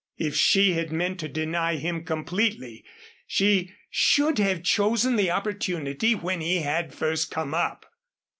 [0.17, 2.83] If she had meant to deny him completely,
[3.27, 7.85] she should have chosen the opportunity when he had first come up.